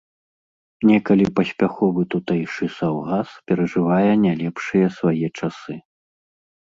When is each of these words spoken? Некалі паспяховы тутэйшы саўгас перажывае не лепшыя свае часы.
Некалі 0.91 1.25
паспяховы 1.39 2.05
тутэйшы 2.13 2.65
саўгас 2.77 3.29
перажывае 3.51 4.11
не 4.23 4.31
лепшыя 4.41 4.87
свае 4.97 5.27
часы. 5.39 5.77